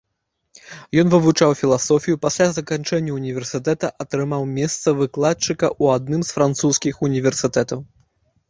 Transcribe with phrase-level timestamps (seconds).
[1.01, 7.79] Ён вывучаў філасофію, пасля заканчэння ўніверсітэта атрымаў месца выкладчыка ў адным з французскіх універсітэтаў.